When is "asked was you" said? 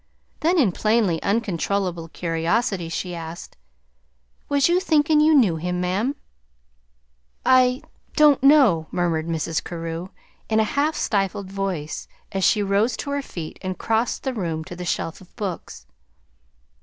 3.13-4.79